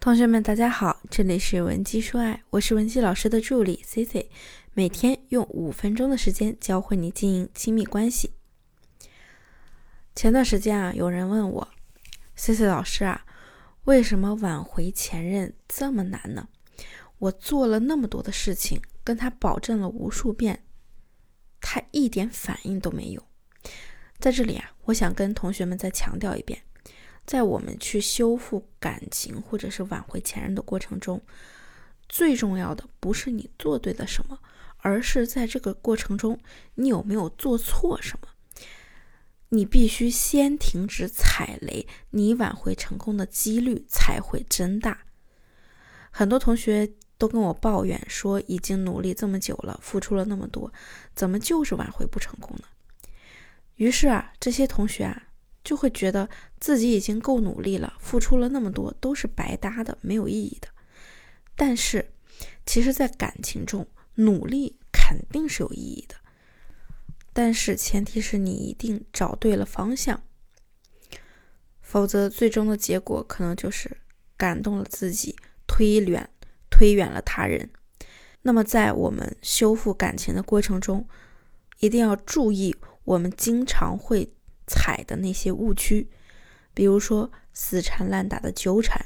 [0.00, 4.30] 同学们，大家好，这里是文姬说爱，我是文姬老师的助理 C C，
[4.72, 8.32] 每天用五分钟的时间教会你经营亲密关系。
[10.14, 11.68] 前段时间啊，有人问我
[12.34, 13.26] ，C C 老师啊，
[13.84, 16.48] 为什么挽回前任这么难呢？
[17.18, 20.64] 我做了那么多的事情，跟他保证了无数遍，
[21.60, 23.22] 他一点反应都没有。
[24.18, 26.62] 在这里啊，我想跟同学们再强调一遍。
[27.30, 31.22] 在我们去修复感情或者是挽回前任的过程中，
[32.08, 34.36] 最重要的不是你做对了什么，
[34.78, 36.40] 而是在这个过程中
[36.74, 38.26] 你有没有做错什么。
[39.50, 45.04] 你必须先停止踩雷，你挽回成功的几率才会增大。
[46.10, 50.72] 很多同学都跟我抱怨说，已经努力这么久了，付出了那么多，
[51.14, 52.64] 怎么就是挽回不成功呢？
[53.76, 55.28] 于是啊，这些同学啊。
[55.62, 56.26] 就会觉得
[56.60, 60.68] 自己已经够努力了，付出了那么多都是白搭的，没有意义的。
[61.56, 62.12] 但是，
[62.66, 63.86] 其实，在感情中，
[64.16, 66.14] 努力肯定是有意义的。
[67.32, 70.22] 但是，前提是你一定找对了方向，
[71.80, 73.96] 否则最终的结果可能就是
[74.36, 75.34] 感动了自己，
[75.66, 76.28] 推远
[76.68, 77.70] 推远了他人。
[78.42, 81.08] 那么，在我们修复感情的过程中，
[81.78, 84.34] 一定要注意，我们经常会。
[84.72, 86.08] 踩的那些误区，
[86.80, 89.04] 比如说死缠烂打的纠缠。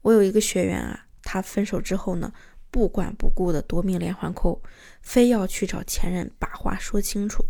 [0.00, 2.32] 我有一个学员啊，他分手之后呢，
[2.70, 4.62] 不管不顾的夺命连环扣，
[5.02, 7.44] 非要去找前任把话说清楚。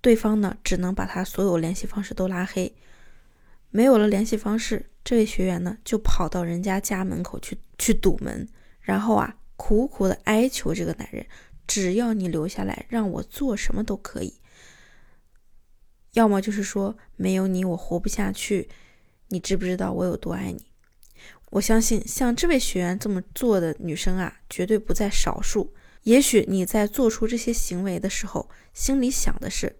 [0.00, 2.72] 对方呢，只能把他所有联系方式都拉黑。
[3.70, 8.48] 没有了联系方式，这位学员呢，就跑到人家家门口去去堵门，
[8.80, 11.26] 然后啊，苦苦的哀求这个男人，
[11.66, 14.38] 只要你留下来，让我做什么都可以。
[16.16, 18.70] 要么就是说没有你我活不下去，
[19.28, 20.64] 你知不知道我有多爱你？
[21.50, 25.74] 我相信像这位学员这么做的女生啊，绝对不在少数。
[26.04, 29.76] 也许你在做出这些行为的时候，心里想的是，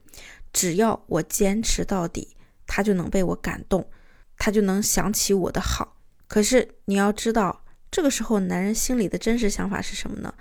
[0.52, 3.88] 只要我坚持到底，他就能被我感动，
[4.36, 5.96] 他就能想起我的好。
[6.28, 10.34] 可是你要知道，这个时候男人心里的真实想法是什么呢？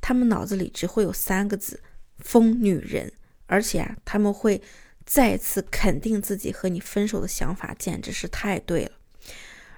[0.00, 1.82] 他们脑子里只会有三个字：
[2.16, 3.12] 疯女人。
[3.46, 4.62] 而且啊，他们会。
[5.04, 8.92] 再次肯定自己和你分手的想法简直是太对了。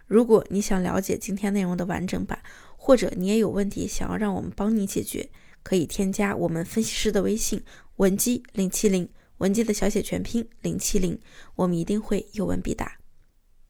[0.06, 2.38] 如果你想了解今天内容的完整版，
[2.76, 5.28] 或者你也有问题想要让我们帮你解决，
[5.64, 7.60] 可以添加我们分析师的微信
[7.96, 11.20] 文姬零七零，文姬的小写全拼零七零，
[11.56, 12.98] 我们一定会有问必答。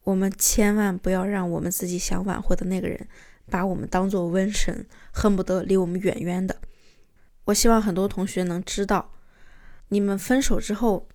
[0.04, 3.08] 我们千万不要让我们自己想挽回的那个人
[3.48, 6.60] 把我们当做瘟神，恨不得离我们远远的。
[7.44, 9.14] 我希望很多同学能知道，
[9.88, 11.08] 你们分手之后。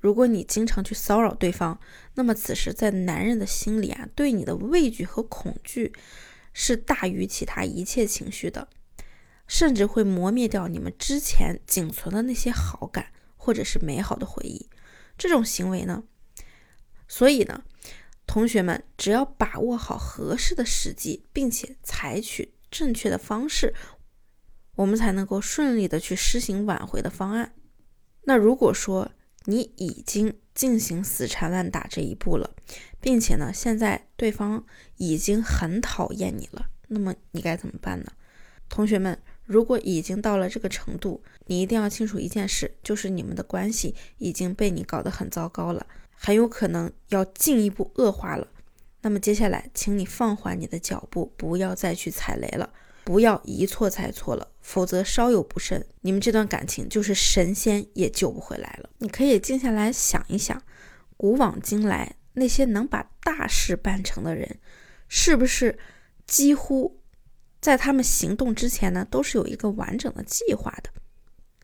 [0.00, 1.80] 如果你经常去骚扰对方，
[2.14, 5.92] 那么此时在男人的心里啊，对你的畏惧和恐惧
[6.52, 8.68] 是大于其他一切情绪的，
[9.46, 14.68] 甚至会磨灭掉你们之前仅存的那些好感或者是美好的回忆。
[15.16, 16.04] 这种行为呢，
[17.08, 17.64] 所以呢，
[18.24, 23.74] 同学们只要把握好合适的时机，并且采取正确的方式，
[24.76, 27.52] 我们才能够顺利的去施行挽回的方案。
[28.22, 29.10] 那如果说，
[29.50, 32.50] 你已经进行死缠烂打这一步了，
[33.00, 34.66] 并且呢，现在对方
[34.98, 38.12] 已经很讨厌你了，那么你该怎么办呢？
[38.68, 48.48] 同学们，如果已经到了这个程度，你一定要清楚一件事，就是你们的关系已经被你搞得很糟糕了，很有可能要进一步恶化了。
[49.00, 52.70] 那么接下来，请你放缓你的脚步，不要再去踩雷了。
[53.08, 58.90] 不要一错再错了，否则稍有不慎，你们这段感情就是神仙也救不回来了。
[58.98, 60.62] 你可以静下来想一想，
[61.16, 64.60] 古往今来那些能把大事办成的人，
[65.08, 65.78] 是不是
[66.26, 67.00] 几乎
[67.62, 70.90] 在他们行动之前呢，都是有一个完整的计划的？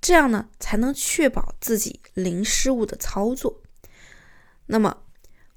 [0.00, 3.60] 这样呢，才能确保自己零失误的操作。
[4.64, 4.96] 那么，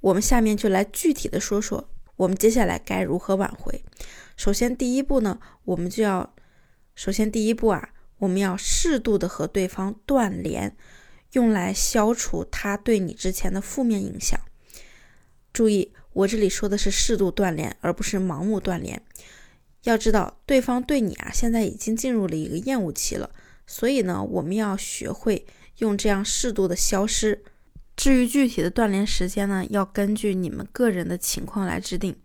[0.01, 3.81] 我们下面就来具体的说说，我们接下来该如何挽回。
[4.37, 6.33] 首先，第一步呢，我们就要，
[6.93, 7.89] 首先第一步啊，
[8.19, 10.77] 我们要适度的和对方断联，
[11.31, 14.39] 用来消除他对你之前的负面影响。
[15.51, 19.01] 注意，我这里说的是适度断联，而不是盲目断联。
[19.83, 23.31] 要知道，对方对你啊，现在已经进入了一个厌恶期了，
[23.65, 25.47] 所以呢，我们要学会
[25.79, 27.43] 用这样适度的消失。
[27.95, 32.15] 至于具体的断联时间呢，要根据你们个人的情况来制定。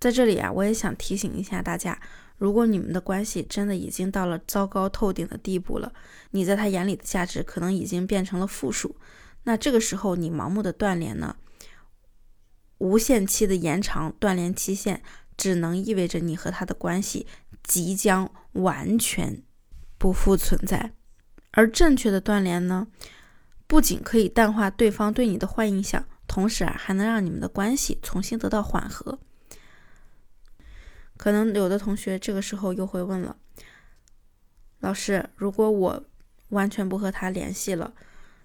[0.00, 2.00] 在这里啊，我也想提醒一下大家，
[2.38, 5.92] 如果你们的关系真的已经到了糟糕透顶的地步了，
[6.30, 8.96] 你在他眼里的价值可能已经变成了负数，
[9.44, 11.36] 那这个时候你盲目的断联呢，
[12.78, 15.02] 无限期的延长断联期限，
[15.36, 17.26] 只能意味着你和他的关系
[17.62, 19.42] 即将完全
[19.98, 20.94] 不复存在。
[21.50, 22.86] 而正确的断联呢，
[23.66, 29.18] 不仅可以淡化对方对你的坏印象，同时啊，还能让你们的关系重新得到缓和。
[31.20, 33.36] 可能有的同学这个时候又会问了：
[34.78, 36.02] 老师，如果我
[36.48, 37.92] 完全不和他联系了，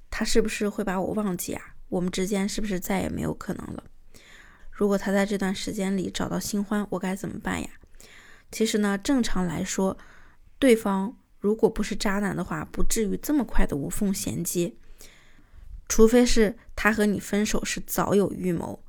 [0.09, 1.75] 他是不是会把我忘记啊？
[1.87, 3.85] 我们之间是不是再也没有可能了？
[4.71, 7.69] 如果他在这段时间里找到新欢，我该怎么办呀？
[8.51, 9.97] 其实呢，正常来说，
[10.59, 11.17] 对方。
[11.39, 14.73] 如果不是渣男的话，不至于这么快的无缝衔接。
[15.87, 18.83] 除非是他和你分手是早有预谋，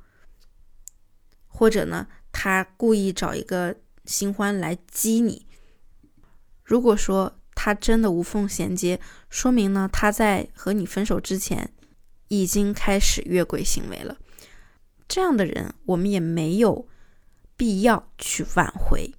[1.47, 2.07] 或者呢，
[2.39, 3.75] 他故意找一个
[4.05, 5.47] 新欢来激你。
[6.63, 11.73] 如果说他真的无缝衔接，说明呢，他在和你分手之前
[12.27, 14.19] 已经开始越轨行为了。
[15.07, 16.87] 这样的人，我们也没有
[17.55, 19.11] 必要去挽回。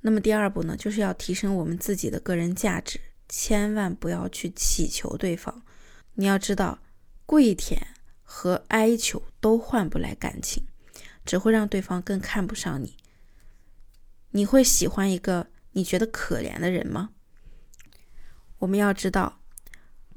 [0.00, 5.62] 那么第二步呢，就是要提升我们自己的个人价值，千万不要去乞求对方。
[6.14, 6.80] 你要知道，
[7.24, 7.80] 跪舔
[8.24, 10.64] 和哀求都换不来感情，
[11.26, 12.96] 只会让对方更看不上你。
[14.30, 17.10] 你会喜欢一个你觉得可怜的人吗？
[18.60, 19.40] 我们要知道，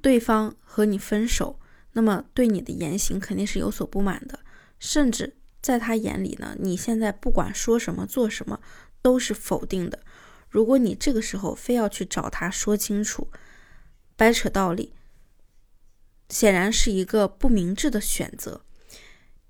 [0.01, 1.59] 对方和你分手，
[1.93, 4.39] 那么对你的言行肯定是有所不满的，
[4.77, 8.61] 甚至在他眼里呢，你现在不管说什么做什么。
[9.01, 10.03] 都是否定的。
[10.49, 13.29] 如果你这个时候非要去找他说清楚、
[14.17, 14.93] 掰扯道理，
[16.27, 18.65] 显然是一个不明智的选择。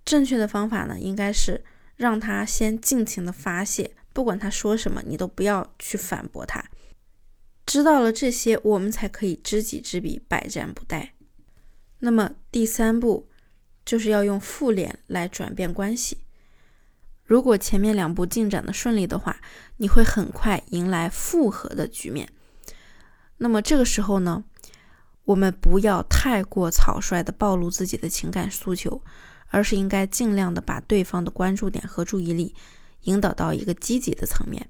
[0.09, 1.63] 正确的方法呢，应该是
[1.95, 6.65] 让他先尽情的发泄，不管他说什么，你都不要去反驳他。
[7.63, 11.09] 知道了这些，我们才可以知己知彼，百战不殆。
[11.99, 13.29] 那么第三步，
[13.85, 16.17] 就是要用复联来转变关系。
[17.23, 19.39] 如果前面两步进展的顺利的话，
[19.77, 22.27] 你会很快迎来复合的局面。
[23.37, 24.43] 那么这个时候呢，
[25.29, 29.03] 我们不要太过草率的暴露自己的情感诉求，
[29.49, 32.55] 而是应该尽量的把对方的关注点和注意力
[33.03, 34.69] 引导到一个积极的层面。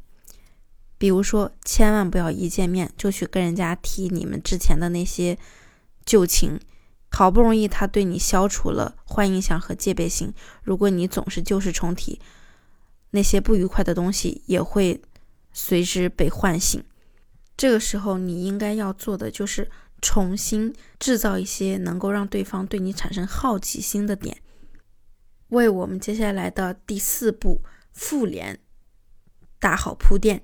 [0.97, 5.37] 比如说，千万不要一见面就去跟人家提你们之前的那些
[6.05, 6.59] 旧情。
[7.11, 12.19] 好不容易他对你消除了坏印象和戒备心，如果你总是旧事重提。
[13.11, 15.01] 那些不愉快的东西也会
[15.53, 16.83] 随之被唤醒。
[17.55, 24.41] 这个时候，你应该要做的就是重新制造一些能够让对方对你产生好奇心的点，
[25.49, 27.61] 为我们接下来的第四步
[27.91, 28.59] 复联
[29.59, 30.43] 打好铺垫。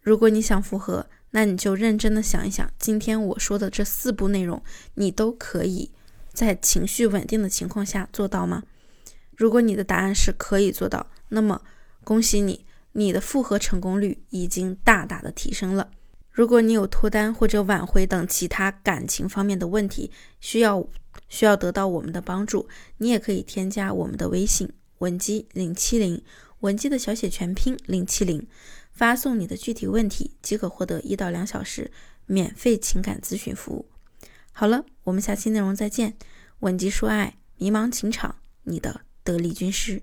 [0.00, 4.62] 如果你想复合，那你就认真的想一想，今天我说的这四步内容，
[4.94, 5.92] 你都可以
[6.32, 8.62] 在情绪稳定的情况下做到吗？
[9.36, 11.60] 如果你的答案是可以做到，那么
[12.04, 15.90] 恭喜你，你的复合成功率已经大大的提升了。
[16.36, 20.86] 如果你有脱单或者挽回等其他感情方面的问题，需要
[21.30, 22.68] 需要得到我们的帮助，
[22.98, 26.22] 你也可以添加我们的微信文姬零七零，
[26.60, 28.46] 文姬的小写全拼零七零，
[28.92, 31.90] 发送你的具体问题即可获得一到两小时
[32.26, 33.88] 免费情感咨询服务。
[34.52, 36.18] 好了，我们下期内容再见。
[36.58, 39.00] 文姬说爱，迷茫情场，你的。
[39.24, 40.02] 得力军师。